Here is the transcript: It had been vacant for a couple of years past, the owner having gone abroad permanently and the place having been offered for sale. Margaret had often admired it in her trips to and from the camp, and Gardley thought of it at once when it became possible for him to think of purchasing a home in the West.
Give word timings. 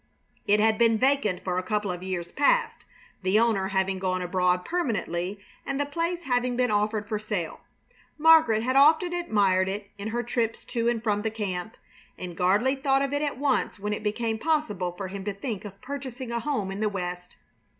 It 0.47 0.59
had 0.59 0.79
been 0.79 0.97
vacant 0.97 1.43
for 1.43 1.59
a 1.59 1.61
couple 1.61 1.91
of 1.91 2.01
years 2.01 2.31
past, 2.31 2.85
the 3.21 3.37
owner 3.39 3.67
having 3.67 3.99
gone 3.99 4.23
abroad 4.23 4.65
permanently 4.65 5.39
and 5.63 5.79
the 5.79 5.85
place 5.85 6.23
having 6.23 6.55
been 6.55 6.71
offered 6.71 7.07
for 7.07 7.19
sale. 7.19 7.59
Margaret 8.17 8.63
had 8.63 8.75
often 8.75 9.13
admired 9.13 9.69
it 9.69 9.91
in 9.99 10.07
her 10.07 10.23
trips 10.23 10.63
to 10.63 10.89
and 10.89 11.03
from 11.03 11.21
the 11.21 11.29
camp, 11.29 11.77
and 12.17 12.35
Gardley 12.35 12.75
thought 12.81 13.03
of 13.03 13.13
it 13.13 13.21
at 13.21 13.37
once 13.37 13.77
when 13.77 13.93
it 13.93 14.01
became 14.01 14.39
possible 14.39 14.91
for 14.91 15.07
him 15.09 15.23
to 15.25 15.33
think 15.35 15.65
of 15.65 15.79
purchasing 15.81 16.31
a 16.31 16.39
home 16.39 16.71
in 16.71 16.79
the 16.79 16.89
West. 16.89 17.35